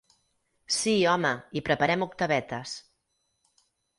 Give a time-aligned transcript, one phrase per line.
[0.77, 2.75] Sí, home, i preparem octavetes.